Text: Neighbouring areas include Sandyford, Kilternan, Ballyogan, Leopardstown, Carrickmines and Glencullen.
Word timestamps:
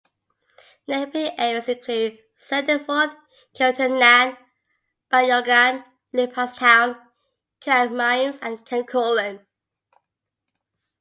Neighbouring 0.87 1.37
areas 1.39 1.69
include 1.69 2.17
Sandyford, 2.35 3.15
Kilternan, 3.55 4.35
Ballyogan, 5.11 5.85
Leopardstown, 6.11 6.99
Carrickmines 7.61 8.39
and 8.41 8.65
Glencullen. 8.65 9.45